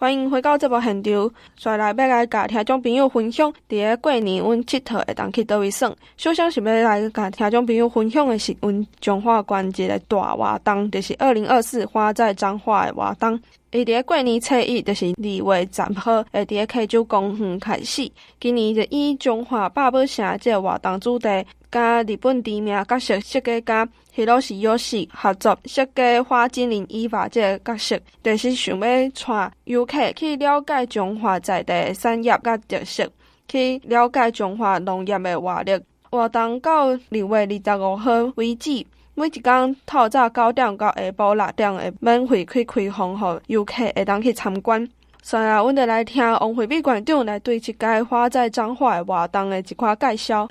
[0.00, 5.94] 欢迎回到这部现场，再来要来甲听众朋友分享，伫个过年阮佚佗会当去倒位耍。
[6.16, 13.38] 首先是要来甲听众朋友分享的是，阮彰化关一个大活动，就是二零二四花在彰化的活动。
[13.72, 18.10] 伊伫个过年初一，就是二月十号，会伫个溪洲公园开始。
[18.40, 21.28] 今年就以彰化百宝城这个活动主题，
[21.70, 23.88] 甲日本知名角色设计家。
[24.12, 33.08] 希罗西有喜合作设计花精灵伊娃这个角色，就是想要带游客去了解彰化在地产业甲特色，
[33.46, 35.40] 去了解彰化农业的？
[35.40, 35.80] 活力。
[36.10, 38.84] 活动到二月二十五号为止，
[39.14, 43.14] 每一天透早九点到下晡六点会免费去开放，
[43.46, 44.86] 予游客会当去参观。
[45.22, 50.48] 所以啊，阮就来听王惠美馆长来对这个花在彰化的活动的一块介绍。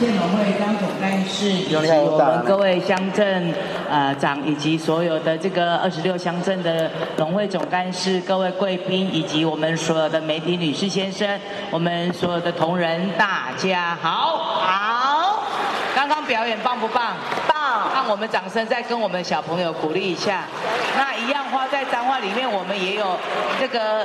[0.00, 3.52] 县农会张总干事以及我们各位乡镇
[3.90, 11.38] 呃长以及所有的这个二十六乡镇的农会总干事、各位贵宾以及我们所有的媒体女士先生，
[11.70, 15.44] 我们所有的同仁，大家好，好，
[15.94, 17.14] 刚刚表演棒不棒？
[17.46, 17.59] 棒！
[18.10, 20.42] 我们掌声再跟我们小朋友鼓励一下。
[20.98, 23.16] 那一样花在彰化里面，我们也有
[23.60, 24.04] 这个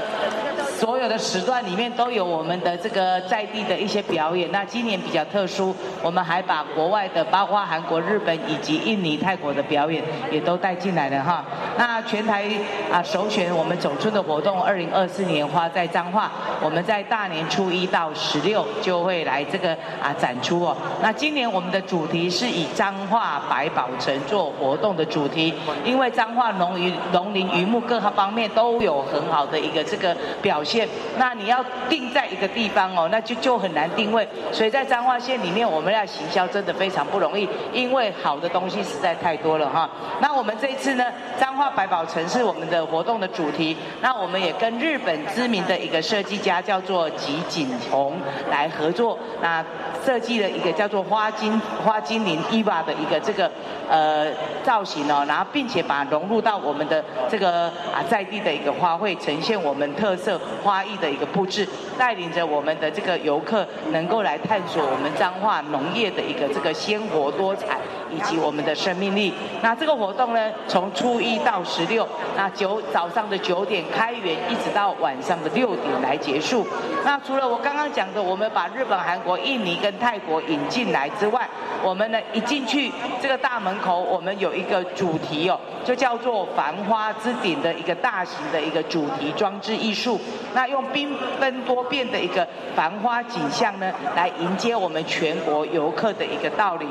[0.78, 4.52] 所有的时段里面都有我们的这个在地的一些表演。
[4.52, 5.75] 那今年比较特殊。
[6.03, 11.44] 我们还把国外的，包括韩国、日本以及印尼、泰国的表演也都带进来了哈。
[11.75, 12.45] 那全台
[12.92, 16.31] 啊首选我们走春的活动，二零二四年花在彰化，
[16.62, 20.78] 我们在大年初一到十六就会来这个啊展出哦。
[21.02, 30.88] 那今年我们的主题是以彰化百宝乘坐活动的主题，因为彰化农渔农林渔牧各方面都有很好的一个这个表现。
[31.18, 34.26] 那你要定在一个地方哦，那就就很难定位。
[34.54, 35.66] 所以在彰化县里面。
[35.66, 39.90] 我们要行销真的非常不容易，因为好的东西实在太多了哈。
[40.22, 41.04] 那我们这一次呢，
[41.40, 43.76] 彰化百宝城是我们的活动的主题。
[44.00, 48.16] 那我们也跟日本知名的一个设计家叫做吉井宏
[48.50, 49.66] 来合作，那
[50.06, 53.50] 设计了一个叫做花精花精灵伊娃的一个这个
[53.90, 54.28] 呃
[54.63, 65.62] 造型哦，然后并且把融入到我们的这个啊在地的一个花卉，呈现我们特色花艺的一个布置，带领着我们的这个游客能够来探索我们彰化。
[65.72, 67.80] 农业的一个这个鲜活多彩，
[68.12, 69.34] 以及我们的生命力。
[69.62, 76.66] 那这个活动呢，从初一到十六，那九早上的九点开园，一直到晚上的六点来结束。
[77.04, 81.48] 那除了我刚刚讲的，我们把日本、韩国、印尼跟泰国引进来之外，
[81.84, 90.20] 我们呢一进去这个大门口，我们有一个主题哦，就叫做“繁花之顶”的一个大型的一个主题装置艺术。
[90.54, 95.66] 那用缤纷多变的一个繁花景象呢，来迎接我们全国。
[95.66, 96.88] 游客的一个到临，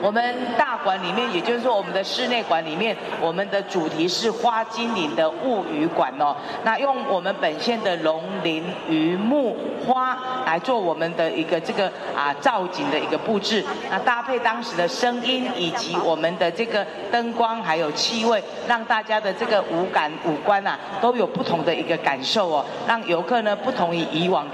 [0.00, 6.34] 我们大馆里面，也就是说我们的室内馆里面，我们的主题是花精灵的物语馆哦。
[6.64, 10.16] 那用我们本县的农林渔牧花
[10.46, 24.46] 来做我们的一个这个啊造景的一个布置，那搭配当时的声音以及我们的这个灯光还有气味，让大家的这个五感五官啊都有不同的一个感受哦，让游客呢不同于以往。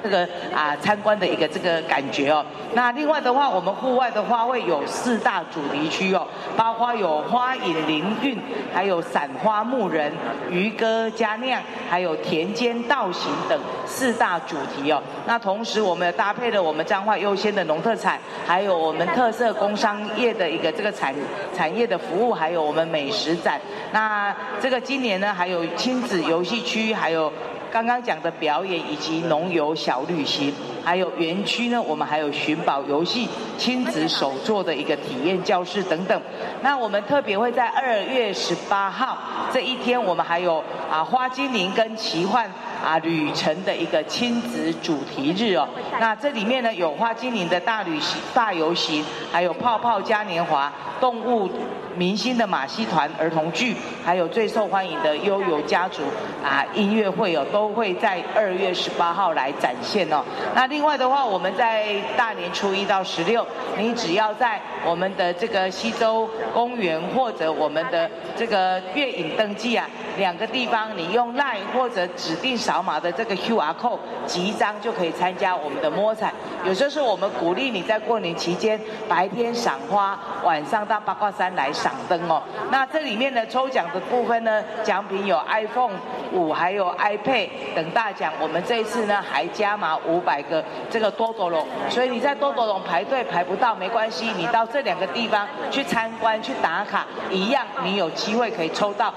[0.00, 0.20] 这个
[0.54, 8.38] 啊参观的一个这个感觉哦，那另外的话，我们户外的话会有四大主题区哦，包括有花影灵韵，
[8.72, 10.12] 还有散花牧人、
[10.50, 15.02] 渔歌佳酿，还有田间道行等四大主题哦。
[15.26, 21.14] 那同时我们搭配了我们彰化优先的农特产，还有我们特色工商业的一个这个产
[21.56, 23.60] 产业的服务，还有我们美食展。
[23.92, 27.32] 那这个今年呢，还有亲子游戏区，还有。
[27.72, 36.20] 刚刚讲的表演以及农游小旅行，还有园区呢，我们还有寻宝游戏、亲子手作的一个体验教室等等。
[36.62, 39.18] 那我们特别会在二月十八号
[39.52, 42.50] 这一天，我们还有啊花精灵跟奇幻
[42.84, 45.66] 啊旅程的一个亲子主题日哦。
[45.98, 51.50] 那这里面呢有花精灵的大旅行、大游行，还有泡泡嘉年华、动物。
[51.96, 56.02] 明星的马戏团儿童剧，还有最受欢迎的悠游家族
[56.44, 60.24] 啊音乐会哦，都会在二月十八号来展现哦。
[60.56, 63.46] 那另外的话，我们在大年初一到十六，
[63.78, 69.88] 你只要在我们的这个西洲公园或者我们的这个月影登记啊，
[70.18, 76.32] 两个地方，你用 LINE 或者指定扫码的这个 QR code 集一张就可以参加我们的摸彩。
[76.64, 81.72] 有时候是我们鼓励你在过年期间白天赏花，晚上到八卦山来。
[81.72, 82.40] 赏灯哦，
[82.70, 85.92] 那这里面呢，抽奖的部分呢，奖品有 iPhone
[86.32, 88.32] 五，还有 iPad 等大奖。
[88.40, 99.12] 我们这一次呢，还加码五百个这个多多龙，所以你在多多龙排队排不到没关系，你到这两个地方去参观去打卡，一样你有机会可以抽到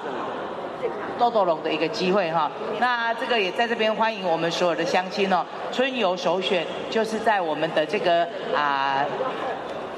[1.17, 2.51] 多多龙的一个机会哈。
[2.79, 5.45] 那这个也在这边欢迎我们所有的乡亲哦。
[5.71, 9.05] 春游首选就是在我们的这个啊。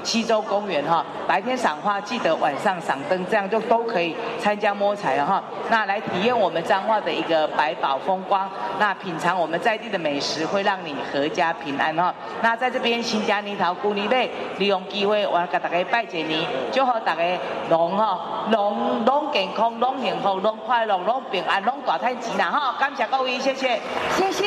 [0.02, 5.42] 西洲公园哈，白天赏花，记得晚上赏灯，这样就都可以参加摸彩了哈。
[5.68, 12.14] 那来体验我们彰化的一个百宝风光，那品尝我们在地的美食，会让你阖家平安哈。
[12.42, 16.40] 那在这边新家年头古里尾，利用机会我给大家拜一年，
[16.72, 17.22] 祝贺大家
[17.68, 22.74] 龙哈龙龙健康，龙幸福，龙快乐，龙平安，龙大太吉啦哈。
[22.78, 23.78] 感谢各位，谢谢，
[24.16, 24.46] 谢谢，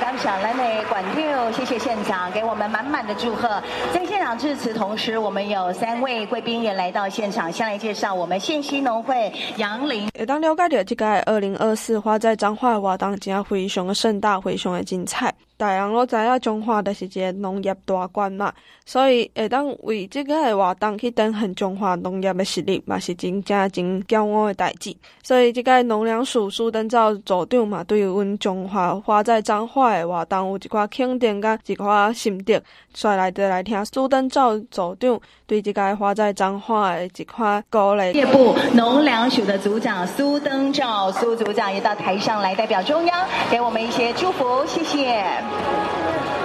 [0.00, 3.62] 感谢来美管六，谢谢现场给我们满满的祝贺，
[3.92, 4.69] 在现场致辞。
[4.72, 10.08] 同时，我们有三位贵宾也来到现场，先来介绍我们信息农会杨林。
[10.14, 15.34] 也当了解到这个二零二四花在彰化活动，真非常的盛大，非常的精彩。
[15.60, 18.50] 大家拢知影中华就是一个农业大县嘛，
[18.86, 24.96] 所以会当为这个的活动去展现中华农业的实力，嘛是真正真骄傲的代志。
[25.22, 32.58] 所以这个农粮署苏登照组长嘛，对于阮中华花在彰化的活动有一寡肯定甲一寡心得，
[32.94, 35.20] 所以来就来听苏登照组长
[35.50, 38.12] 对这个花在彰化的一块鼓励。
[38.12, 45.24] 业部农粮署的组长苏登照苏组长也到台上来代表中央，给我们一些祝福，谢谢。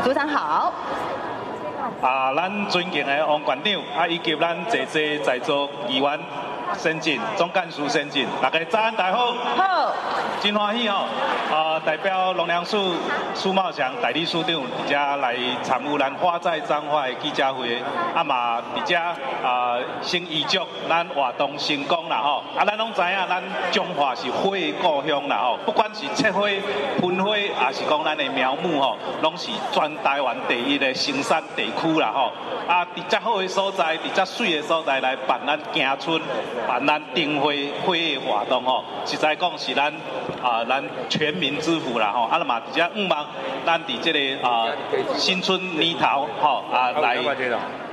[0.03, 0.73] 组长好。
[2.01, 6.19] 啊，咱尊敬的王馆长，啊，以及咱这些在座议员。
[6.75, 9.33] 先进，总干事先进，大家早安，大家好。
[9.55, 9.93] 好。
[10.45, 11.07] 真欢喜哦，
[11.51, 12.93] 啊，代表龙粮署
[13.33, 17.81] 苏茂祥代理署长，而且来参与咱花在彰化的记者会，
[18.13, 22.43] 啊嘛，而且啊，先预祝咱活动成功啦吼。
[22.57, 23.41] 啊，咱拢知影，咱
[23.71, 26.41] 中华是花的故乡啦吼，不管是切花、
[26.99, 32.31] 喷花，还是讲咱的苗木吼，拢是全台湾第一的生产地区啦吼。
[32.67, 36.21] 啊，伫遮好的所在，伫遮水的所在来办咱行春。
[36.67, 39.93] 办咱灯会会议活动吼，实在讲是咱
[40.43, 42.23] 啊，咱全民之福啦吼。
[42.23, 43.25] 啊，那么直接五万，
[43.65, 44.67] 咱伫这个啊
[45.15, 47.15] 新春年头吼啊来。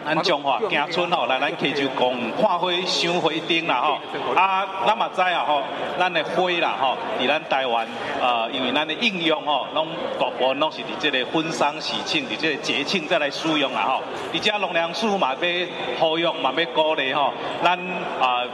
[0.05, 3.99] 咱中华行村吼，来咱溪州公园看花、赏花灯啦吼。
[4.35, 5.63] 啊，咱嘛知啊吼，
[5.99, 7.87] 咱的花啦吼，伫咱台湾
[8.21, 9.89] 啊，因为咱的应用吼，拢
[10.19, 14.03] 大部分拢是伫这个婚丧喜庆，伫这个节庆再来使用啦吼。
[14.33, 15.49] 而且农粮署嘛要
[15.99, 17.33] 呼吁嘛要鼓励吼，
[17.63, 17.79] 咱
[18.21, 18.45] 啊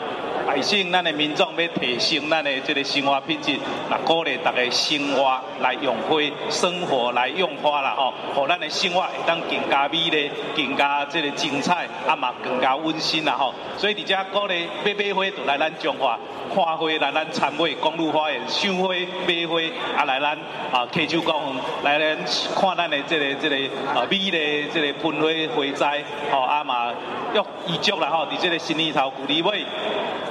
[0.48, 3.56] 百姓、咱的民众要提升咱的这个生活品质，
[3.90, 6.16] 那鼓励大家生活来用花，
[6.48, 11.28] 生活来用花啦吼，互咱的生活会当更加美丽，更加这个。
[11.38, 16.18] 精彩啊嘛，更加温馨啦吼，所以伫遮鼓励买买花，就来咱彰化
[16.52, 19.60] 看花，来咱参会公路花园赏花买花，
[19.96, 20.36] 啊来咱
[20.72, 22.16] 啊溪洲公园来咱
[22.56, 23.56] 看咱的这个这个
[23.94, 26.02] 啊美丽这个喷花花栽，
[26.32, 26.92] 吼啊嘛，
[27.34, 29.64] 要预祝啦吼，伫这个新年头旧年尾，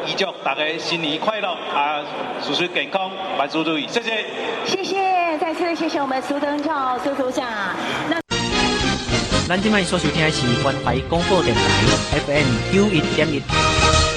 [0.08, 2.02] 预祝大家新年快乐啊，
[2.42, 4.26] 事事健康，万事如意，谢谢。
[4.66, 7.46] 谢谢，再次谢谢我们苏登照苏组长。
[8.10, 8.18] 那
[9.50, 11.62] 咱今麦所收听的是关怀广播电台
[12.20, 13.42] FM 九一点一。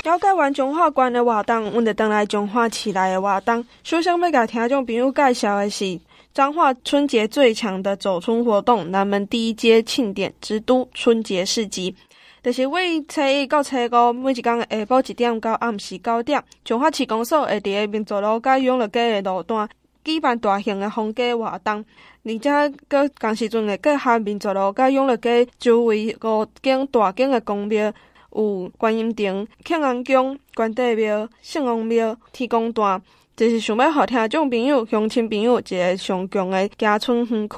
[0.04, 3.66] 了解完中华关的活动，阮就转来中华市内的活动。
[3.82, 5.98] 首先要甲听众朋友介绍的是
[6.32, 11.96] 彰化春节最强的走春活动——南门第一街庆典之都春节市集。
[12.42, 19.68] 就是为初一到初五，每一天下晡一点到暗时九点，从化市公所会伫个民族路甲永乐街的路段
[20.02, 21.84] 举办大型的封街活动。
[22.24, 27.92] 而且，搁同时阵会结合民族路甲永乐街周围五间大间的公庙，
[28.34, 33.02] 有观音亭、庆安宫、关帝庙、圣王庙、天公诞，
[33.36, 37.56] 就是想要互听众朋友、乡亲朋友一个上强的佳村园区。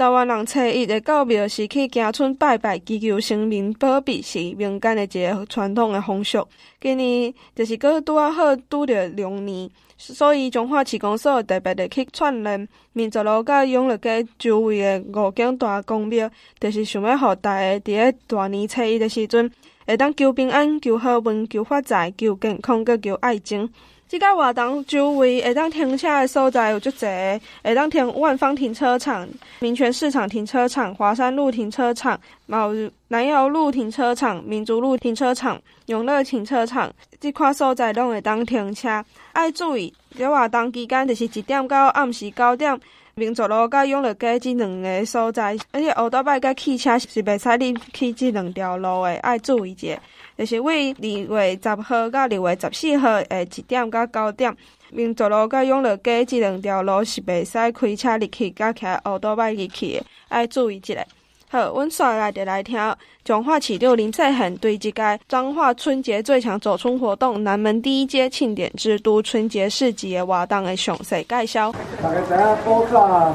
[0.00, 6.42] 台湾人初一会到庙是去行春拜拜，祈求生民保庇，是民间的一个传统的风俗。
[6.80, 9.68] 今年就是搁拄啊好拄着龙年。
[9.98, 19.50] 所以，彰化市公所特别的去串联民族路甲永乐街周围的五间大公庙，就是想要互大家伫个大年初一的时阵，
[19.86, 23.68] 会当求平安、求好运、求发财、求健康，阁求爱情。
[24.10, 29.24] 即个活动周围会当停车的所在有足侪，会当停万方停车场、
[29.60, 32.72] 民权市场停车场、华山路停车场、毛
[33.06, 39.04] 南瑶路停车场、民族路停车场、永乐停车场，即块所在拢会当停车。
[39.32, 42.76] 爱注意，这活动期间就是一点到暗时九点，
[43.14, 49.98] 民族路甲永乐街即两个所在，而且乌多拜甲汽车是袂使入去即两条路的，爱注意者。
[50.38, 51.06] 就是为二
[51.42, 54.56] 月十号到二月十四号诶一点到九点，
[54.90, 61.04] 民族路甲永乐街即两条路是袂使开车入去，甲骑乌多拜入去诶，爱注意一下。
[61.52, 62.78] 好，阮煞来就来听
[63.24, 71.74] 彰化市长林世贤对这届彰化春节最强走春活动南门第一街庆典之都春节市集的活动的详细介绍。
[72.00, 73.34] 大家知影古早啊，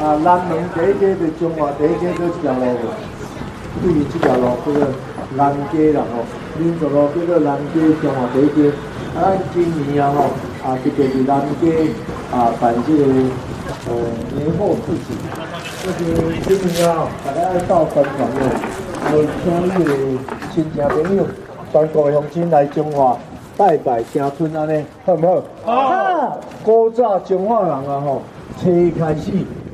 [0.00, 2.88] 南门第一街就彰化第一街这条路，
[3.82, 4.88] 对于这条路叫做
[5.36, 6.24] 南街啦吼，
[6.58, 8.72] 民族路叫做南街彰化第一街。
[9.14, 10.22] 啊，今年啊吼，
[10.66, 11.86] 啊特别是南街
[12.32, 13.04] 啊办这个
[13.88, 13.92] 呃
[14.36, 15.08] 年货市集，
[15.82, 18.38] 就是今年啊，大家爱到宣传的，
[19.12, 19.90] 有请伊的
[20.52, 21.24] 亲戚朋友、
[21.72, 23.16] 全国的乡亲来中华
[23.56, 25.74] 拜拜新春安尼，好唔好？
[25.74, 26.40] 好。
[26.64, 28.22] 古早中华人啊吼，
[28.60, 29.30] 初一开始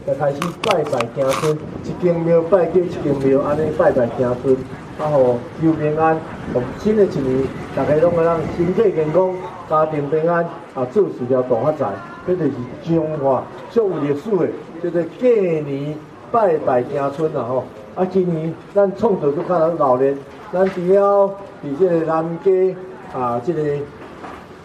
[0.07, 4.57] 就开始拜拜新春，一间庙拜过一间庙，安尼拜拜新春。
[4.99, 6.19] 啊吼，求平安，
[6.53, 7.45] 从新的一年，
[7.75, 9.35] 大家拢会让身体健康，
[9.69, 10.45] 家庭平安，
[10.75, 11.87] 啊，做事业大发财。
[12.27, 12.53] 这就是
[12.85, 14.49] 彰化最有历史的，
[14.83, 15.97] 叫做过年
[16.31, 17.65] 拜拜新春啊吼。
[17.95, 20.17] 啊，今年咱创造都较老练，
[20.53, 21.29] 咱除了
[21.65, 22.75] 伫这个南街
[23.13, 23.63] 啊，这个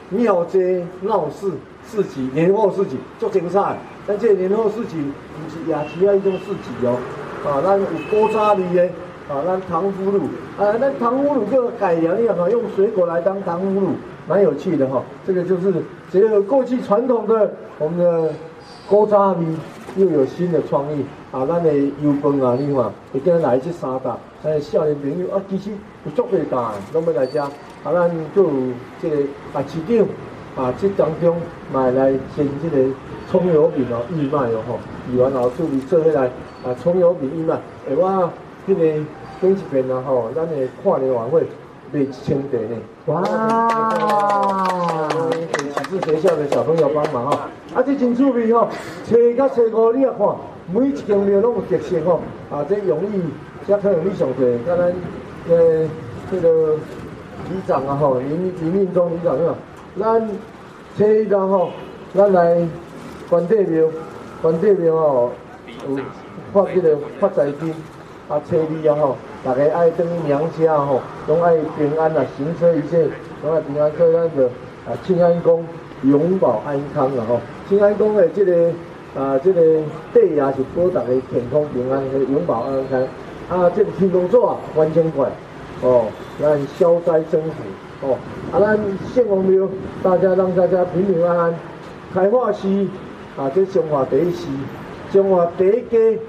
[0.09, 1.51] 庙街闹市
[1.89, 3.77] 市集、年货市集足精彩。
[4.07, 4.95] 咱这个年货市集
[5.35, 6.97] 不是夜市啊，一种市集哦。
[7.45, 8.89] 啊，咱有古早味的。
[9.27, 10.21] 啊，咱糖葫芦，
[10.57, 13.89] 啊，那糖葫芦就改良一样，用水果来当糖葫芦，
[14.25, 15.03] 蛮有趣的哈。
[15.25, 15.73] 这个就是
[16.11, 18.29] 结合过去传统的我们的
[18.89, 19.45] 古早味，
[19.97, 21.05] 又有新的创意。
[21.31, 25.71] 啊，咱的油饭啊，你看，会跟来这三大，咱的少年朋友啊，其实
[26.05, 27.37] 有足多大，拢要来吃。
[27.37, 27.51] 啊，
[27.83, 28.51] 咱就有
[29.01, 29.17] 这个
[29.53, 30.07] 啊市场，
[30.55, 31.35] 啊，这当中
[31.73, 32.89] 买来先这个
[33.29, 34.79] 葱油饼哦，义卖哦吼，
[35.11, 36.27] 义完后准备做起来
[36.63, 37.59] 啊，葱油饼义卖，
[37.89, 38.29] 哎哇。
[38.67, 38.81] 这个
[39.39, 41.41] 顶一遍啊吼，咱的跨年晚会
[41.93, 42.75] 卖一千袋呢。
[43.05, 43.23] 哇！
[46.50, 47.50] 小朋友帮忙哈。
[47.74, 48.67] 啊，这真趣味吼，
[49.07, 50.27] 初甲初五你也看，
[50.74, 52.19] 每一间庙拢有特色吼。
[52.50, 53.22] 啊，这容易，
[53.67, 54.77] 这可能你上济，咱
[55.50, 55.88] 呃
[56.31, 56.75] 这个
[57.50, 59.55] 里长啊吼，林林命忠里长啊，
[60.00, 60.29] 咱
[60.98, 61.69] 初一啊吼，
[62.13, 62.57] 咱来
[63.29, 63.88] 关帝庙，
[64.41, 65.31] 关帝庙哦，
[65.89, 65.98] 有
[66.53, 67.74] 发这个发财金。
[68.29, 73.07] 啊，初二啊吼，大家爱回娘家吼，拢爱平安啊，行车一切
[73.41, 75.63] 拢爱平安，所以咱就啊，庆安宫
[76.03, 78.69] 永保安康啊吼，庆安宫的这个
[79.15, 79.61] 啊，这个
[80.13, 83.01] 地也是保大家健康平安，永保安康。
[83.49, 85.27] 啊，这个天龙座啊，完全怪
[85.81, 86.05] 哦，
[86.41, 88.17] 咱消灾增福哦。
[88.51, 88.79] 啊，咱
[89.13, 89.67] 献王庙，
[90.03, 91.55] 大家让大家平平安安。
[92.13, 92.67] 开化寺
[93.37, 94.47] 啊，这彰化第一市，
[95.11, 96.19] 彰化第一街。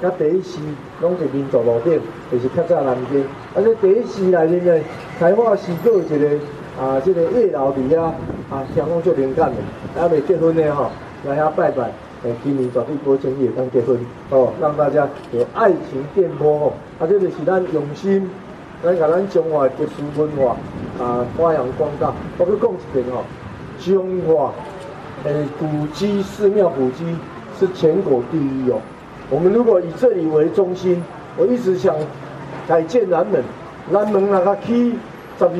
[0.00, 0.60] 甲第一市
[1.00, 3.20] 拢是民族路顶，就是较早南街。
[3.52, 4.84] 啊，这第一市内面呢，
[5.18, 6.44] 开化市佫有一个
[6.80, 8.14] 啊，这个叶老弟啊，
[8.50, 9.56] 啊，听讲足灵感的，
[10.00, 10.90] 还未结婚的吼，
[11.26, 11.90] 来遐拜拜。
[12.24, 13.98] 诶，今年绝对保证伊会当结婚
[14.30, 16.72] 哦，让大家有爱情电波吼。
[16.98, 18.28] 啊，这就是咱用心，
[18.82, 20.56] 咱甲咱彰化特殊文化
[21.00, 22.12] 啊发扬光大。
[22.38, 23.24] 我去讲一遍吼，
[23.80, 24.52] 中华
[25.24, 27.04] 诶古迹寺庙古迹
[27.58, 28.80] 是全国第一哦。
[29.30, 31.02] 我们如果以这里为中心，
[31.36, 31.94] 我一直想
[32.66, 33.42] 改建南门，
[33.90, 34.94] 南门那个起
[35.38, 35.50] 十二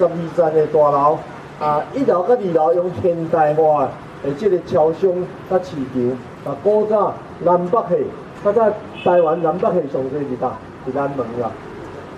[0.00, 1.18] 十二层的大楼，
[1.60, 3.88] 啊，一楼跟二楼用现代化
[4.22, 5.10] 的这个超商
[5.50, 7.12] 甲市场，啊，古早
[7.44, 8.06] 南北系，
[8.42, 8.72] 他在
[9.04, 11.50] 台湾南北系上最大，是南门啦，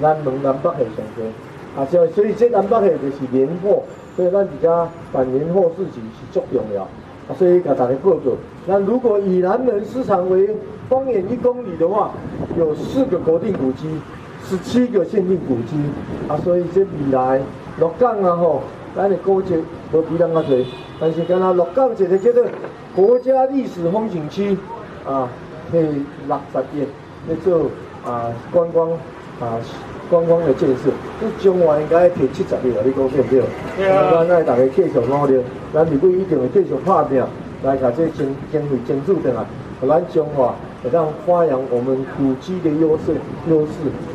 [0.01, 1.25] 南门南北系上最，
[1.77, 3.83] 啊，所以所以这南北系就是年货，
[4.17, 6.83] 所以咱这家办年货市集是足重要。
[7.29, 8.33] 啊，所以给大家报告，
[8.67, 10.51] 那如果以南门市场为
[10.89, 12.11] 方圆一公里的话，
[12.57, 13.89] 有四个国定古迹，
[14.45, 15.77] 十七个限定古迹。
[16.29, 17.41] 啊，所以这未来
[17.79, 18.63] 鹿港啊吼，
[18.97, 19.55] 咱的古迹
[19.93, 20.57] 无比咱较多，
[21.01, 22.45] 但是干那鹿港这个叫做
[22.95, 24.57] 国家历史风景区
[25.07, 25.29] 啊，
[25.71, 26.87] 可以六十亿
[27.29, 27.63] 来做
[28.05, 28.91] 啊观光
[29.41, 29.59] 啊。
[30.11, 30.91] 观光的建设，
[31.23, 32.83] 你中华应该提七十亿啊！
[32.85, 33.43] 你讲对不对？
[33.79, 34.11] 对啊。
[34.13, 35.41] 咱爱大家继续努力，
[35.73, 37.25] 咱如果一定会继续拍拼，
[37.63, 39.47] 来把这经经费争取上来，
[39.89, 43.17] 咱中华会当发扬我们古迹的优势
[43.49, 43.73] 优势，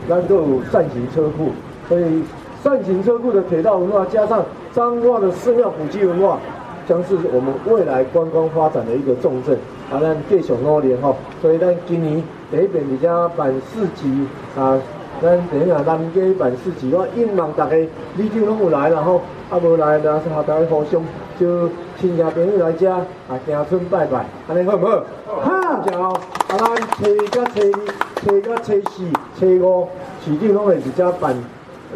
[0.08, 1.50] 咱都有扇形车库，
[1.90, 2.22] 所以
[2.68, 4.44] 扇形车库的铁道文化加上
[4.74, 6.38] 彰化的寺庙古迹文化，
[6.86, 9.58] 将是我们未来观光发展的一个重镇。
[9.90, 12.22] 啊，咱继续努力吼，所以咱今年
[12.52, 14.78] 第一遍比较办市集啊。
[15.20, 17.76] 咱等下南街办市集，我希望大家
[18.18, 21.02] 里长拢有来，然后啊无来，然后大家互相
[21.40, 21.68] 就
[22.00, 25.04] 亲戚朋友来遮啊，行春拜拜，安尼好唔好？
[25.42, 26.10] 好，正好。
[26.10, 26.20] 啊，
[26.50, 27.72] 咱初一甲初二、
[28.22, 29.10] 初一甲初四、
[29.40, 29.88] 初五，
[30.24, 31.34] 市长拢会伫遮办，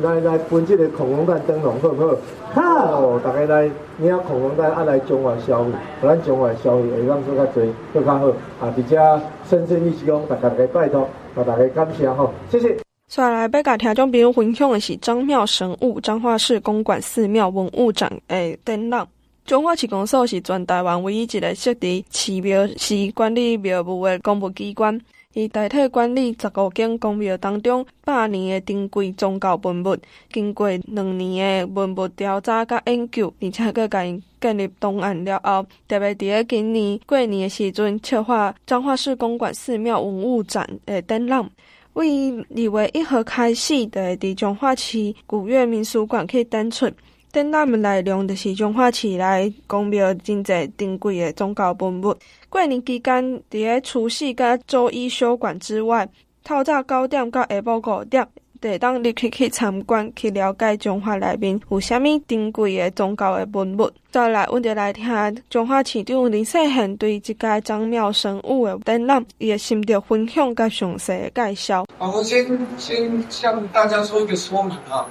[0.02, 2.16] 来来分这个恐龙蛋灯笼，好不好？
[2.54, 5.72] 好，大家来领恐龙蛋，啊来中华消费，
[6.02, 8.28] 咱中华消费会当做较侪，做较好。
[8.60, 11.08] 啊，伫遮深深意思讲，大家来拜托。
[11.36, 12.78] 大家感谢哈，谢谢。
[13.08, 19.06] 再来要甲听众朋友分享的是彰庙神物彰化市公馆寺庙文物展的展览。
[19.46, 24.98] 彰化市公所是全台湾唯一一个设置寺庙是管理庙务的公务机关，
[25.34, 29.98] 伊代替管理十五间公庙当中百年的珍贵宗教文物，
[30.32, 41.50] 经过两年的文物调查甲研究，而且阁甲因建立档案了后，特别伫咧今年过年的时阵策划彰化市公馆寺庙文物展的展览。
[41.94, 46.90] 为二月一号开始，就会伫彰化市古越民俗馆去展出。
[47.32, 52.14] 展览的内容就是中华市内公庙真济珍贵的宗教文物。
[52.50, 56.08] 过年期间，伫咧除夕甲周一休馆之外，
[56.44, 58.28] 透早九点到下晡五点，
[58.60, 63.90] 就会当立刻去参观，去了解中华内面有啥物珍贵的宗教的文物。
[64.12, 71.86] 再来，阮就来听中华市长林世贤对这个张庙神物的展览，伊的心得分享甲详细的介绍。
[71.98, 72.46] 好，我先
[72.78, 75.08] 先向大家说一个说明啊，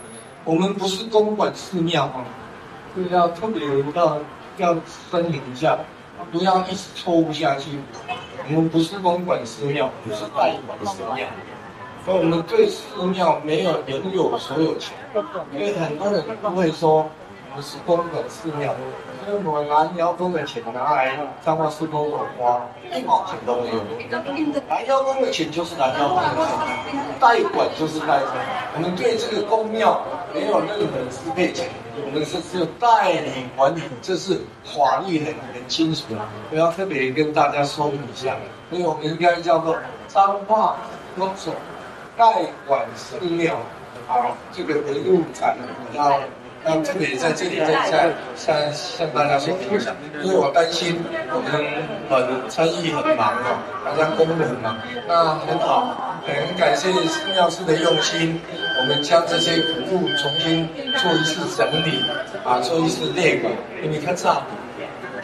[0.50, 2.24] 我们不是公馆寺庙啊，
[2.96, 3.62] 就是要特别
[3.94, 4.18] 要
[4.56, 4.74] 要
[5.08, 5.78] 声明一下，
[6.32, 7.78] 不要一直抽不下去。
[8.48, 11.24] 我们不是公馆寺庙，不是代管寺庙，
[12.04, 14.96] 所以我们对寺庙没有人有所有权，
[15.52, 17.08] 因为很多人都会说。
[17.54, 18.74] 不是公馆寺庙，
[19.26, 22.60] 因为我们拦腰公的钱拿来彰化市公所花，
[22.92, 23.82] 一毛钱都没有。
[24.68, 25.30] 拦腰公的。
[25.30, 28.34] 钱就是拦腰公的钱，代管就是代管。
[28.74, 30.00] 我们对这个公庙
[30.32, 31.68] 没有任何支配权，
[32.04, 36.20] 我们是只有代理管理，这是法律很很清楚的。
[36.50, 38.36] 我要特别跟大家说明一下，
[38.70, 39.76] 所以我们应该叫做
[40.08, 40.76] 彰化
[41.18, 41.52] 公所
[42.16, 42.32] 代
[42.66, 43.56] 管寺庙。
[44.06, 45.56] 好，这个文物展
[45.92, 46.20] 要。
[46.62, 50.98] 那特别在这里再再向向大家说明一下，因为我担心
[51.32, 51.50] 我们
[52.10, 54.76] 很参与很忙啊，大家工作很忙。
[55.08, 58.38] 那很好，很感谢寺庙师的用心，
[58.80, 60.68] 我们将这些服务重新
[61.00, 62.04] 做一次整理
[62.44, 63.50] 啊，做一次列管，
[63.80, 64.42] 给你看差。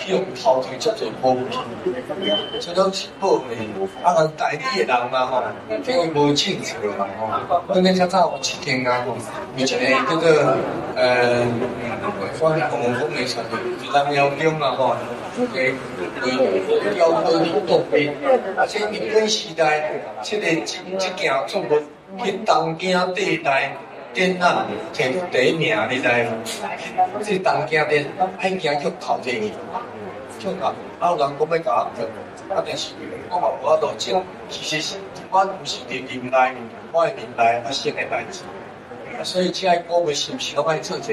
[0.08, 3.40] 用头腿做做保养，这都是保养。
[4.02, 5.42] 啊，人代理的人嘛吼，
[5.86, 7.60] 因为无清楚嘛吼。
[7.68, 9.04] 我那较早有一间啊，
[9.56, 9.76] 有一个
[10.08, 10.56] 叫做
[10.94, 11.44] 呃，
[12.38, 14.94] 关公公的传的，就咱庙公嘛吼，
[15.54, 15.74] 诶，
[16.22, 18.12] 为雕刻的作品。
[18.56, 19.90] 而且日本时代，
[20.22, 23.76] 这个这这件作物去东京地带。
[24.16, 27.22] 展览摕第一名，你知无？
[27.22, 28.06] 这东京展
[28.38, 29.52] 爱行去头前去，
[30.38, 31.70] 就讲啊，有人讲要搞，
[32.48, 32.94] 啊，但是
[33.28, 34.96] 我嘛无法度讲，其实是
[35.30, 36.54] 我不是伫年代，
[36.92, 38.40] 我的年代发生的代志，
[39.22, 41.12] 所以这个古物是不是我爱做者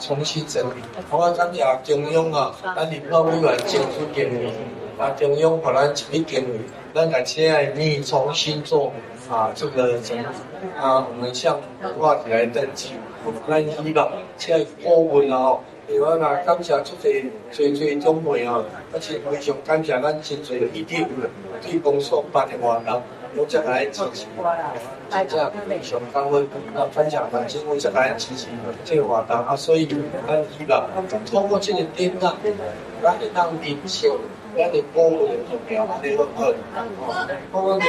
[0.00, 0.82] 重新整理？
[1.08, 4.52] 我感谢中央啊，咱立法委员政府建议，
[4.98, 6.60] 啊，中央互咱一笔建议，
[6.92, 8.92] 咱把这个你重新做。
[9.30, 10.18] 啊，这个怎
[10.76, 11.06] 啊？
[11.08, 11.60] 我们向
[11.96, 12.90] 挂起来登记，
[13.48, 21.06] 咱希望这个古物啊，另外呢，感谢这些最最重要啊，而且非常感谢咱真济一定
[21.62, 23.00] 对公所办的活动，
[23.36, 24.26] 我再来支持，
[25.08, 28.48] 大家非常感恩啊，分享感谢，我再来支持
[28.84, 30.88] 这个活动啊，所以咱希望
[31.24, 32.34] 通过这个展览，
[33.00, 34.18] 咱让民众。
[34.56, 36.52] 咱的古物重要，咱的文化，
[37.52, 37.82] 古物咱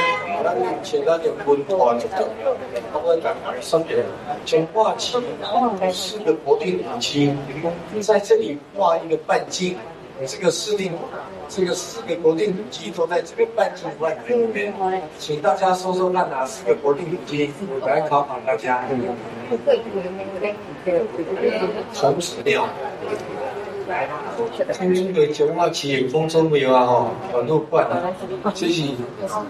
[0.84, 2.54] 是咱的文化最重要。
[2.92, 4.04] 古物咱分别
[4.46, 5.18] 从画起，
[5.92, 7.34] 四个国定古迹，
[8.00, 9.76] 在这里画一个半径，
[10.26, 10.92] 这个四定，
[11.48, 14.72] 这个四个国定古迹都在这个半径范围里面。
[15.18, 17.52] 请大家说说看哪四个国定古迹？
[17.80, 18.84] 我来考考大家。
[21.94, 22.68] 红石庙。
[24.72, 28.00] 听说的彰化市的公祖庙啊，吼，元露馆啊，
[28.54, 28.82] 这是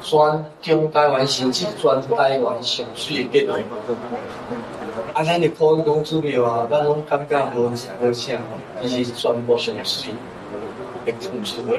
[0.02, 3.58] 全中台湾甚至全台湾上水的殿堂。
[5.12, 7.90] 啊，咱的普通公祖庙啊，咱拢感觉无无啥，
[8.80, 10.12] 其实全部上水
[11.04, 11.78] 的公祖庙，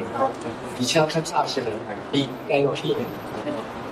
[0.79, 1.67] 而且较早些的
[2.11, 2.95] 比较有气。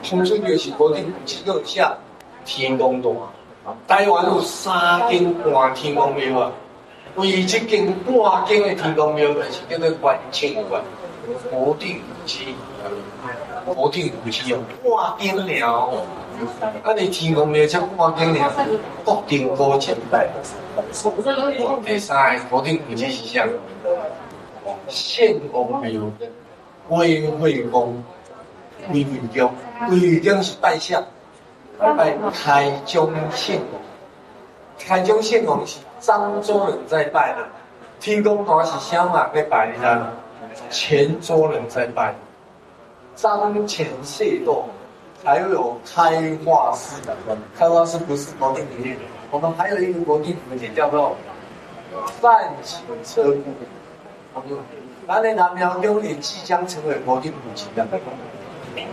[0.09, 1.97] 公祖庙是国定古迹个下
[2.45, 3.13] 天公庙，
[3.87, 6.51] 台湾有三间半天公庙啊。
[7.15, 10.81] 为这间半间的天公庙，是叫做万清馆，
[11.49, 12.55] 国定古迹，
[13.65, 15.91] 国定古迹哦，半间了。
[16.83, 18.51] 啊，你天公庙才半间了，
[19.03, 20.29] 国定高前代。
[21.85, 23.45] 第三个国定古迹是啥？
[24.87, 26.01] 献公庙，
[26.87, 28.03] 归惠宫，
[28.89, 29.53] 归惠宫，
[29.89, 31.03] 归惠宫是拜相，
[31.77, 33.79] 拜开宗献公，
[34.79, 35.79] 开宗献公是。
[36.01, 37.47] 漳州人在拜的，
[37.99, 40.07] 天公庙是香港在拜的，
[40.71, 42.13] 泉州人在拜，
[43.15, 44.65] 漳泉械斗，
[45.23, 47.15] 还有开画式的，
[47.55, 48.95] 开画式不是国定古迹，
[49.29, 51.15] 我们还有一个国定古迹叫做
[52.19, 53.43] 战行车库。
[55.07, 57.85] 咱的南苗宫也即将成为国定古迹的，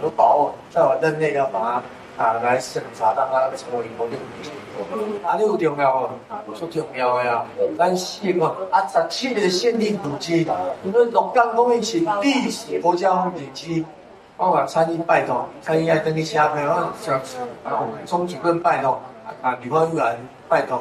[0.02, 1.82] 有把握在我任内要把它
[2.18, 4.50] 啊来审查，让它成为国定古迹。
[5.22, 6.11] 哪里有重要哦？
[6.54, 7.44] 最重要的呀，
[7.78, 10.46] 咱四个啊十七个限定古迹，
[10.85, 13.85] 因为鹿港讲的是历史国家风景区。
[14.37, 17.20] 我嘛参与拜托，参与爱登记写票，我上
[17.64, 19.00] 啊总主任拜托
[19.42, 20.16] 啊，立法委员
[20.48, 20.81] 拜托。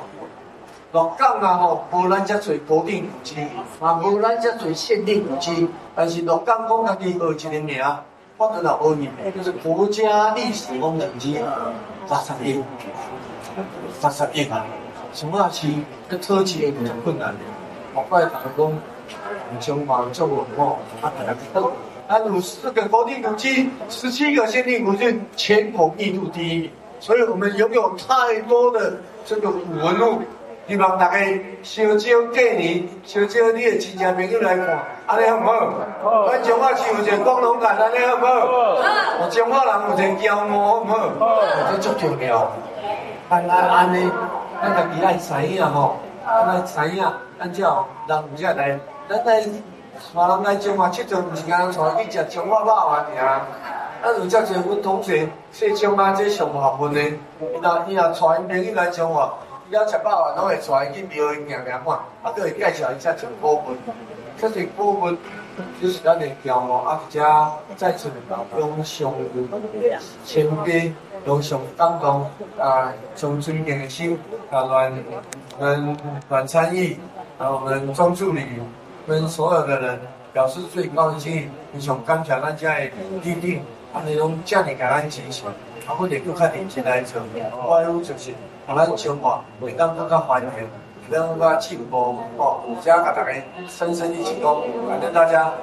[0.92, 3.48] 鹿港啊吼，无咱遮侪国定古迹，
[3.80, 7.84] 嘛无咱遮侪限定古迹，但是鹿港讲家己有一个名，
[8.40, 11.44] 我跟老欧尼，就是国家历史风景区，
[12.08, 12.64] 八十亿，
[14.00, 14.64] 八十亿啊！
[15.12, 15.68] 什么是
[16.08, 17.40] 个特级很困难的，
[17.96, 18.78] 我怪打工，
[19.60, 21.12] 中华中文化啊，
[22.08, 26.70] 啊，有四个国定古迹，十七个限定古迹，全国密度第一，
[27.00, 30.22] 所以我们拥有太多的这个古文物。
[30.68, 31.18] 希望大家
[31.64, 35.44] 烧酒过年，烧酒你的亲戚朋友来看，安尼好唔
[36.04, 36.28] 好？
[36.28, 38.28] 咱中华市有一个光荣感，安尼好唔好？
[39.22, 41.10] 我中华人有一个骄傲，好唔好？
[41.72, 42.52] 这足重要。
[43.30, 44.12] 安安安尼，
[44.62, 48.80] 咱家己爱知影吼，爱知影，咱才有人有才来。
[49.08, 49.44] 咱来，
[50.14, 53.42] 华人来中华佚佗，毋是讲带去食中华肉丸尔。
[54.04, 57.18] 咱有遮侪阮同学，说中华这上学问的，伊
[57.62, 59.34] 若伊若带因朋友来彰化。
[59.70, 63.78] 要吃饱啊，拢会带去庙里行行看，啊，都会介绍一下这个部分。
[64.40, 65.18] 这些部分
[65.82, 67.20] 就是咱的骄傲，啊，而且
[67.76, 68.10] 在此
[68.58, 69.12] 用上
[70.24, 70.94] 谦卑，
[71.26, 74.18] 用上感动啊，从尊敬的心
[74.52, 75.04] 啊，阮
[75.60, 75.98] 阮
[76.30, 77.00] 阮参议，
[77.40, 78.46] 啊，我们庄助理
[79.08, 80.00] 跟所有的人
[80.32, 82.86] 表示最高的敬意，非常感谢大家的
[83.24, 83.58] 莅临，
[83.92, 85.48] 啊，那种这样的给咱支持，
[85.88, 87.20] 啊，或者更较认真来做，
[87.68, 88.32] 我有就是。
[88.68, 93.32] 啊，咱生活会当更加繁荣，会当更加进步，哦，而且甲大家
[93.66, 95.54] 深深一起讲，反正大家